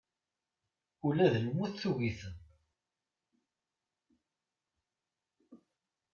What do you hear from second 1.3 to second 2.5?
d lmut tugi-ten.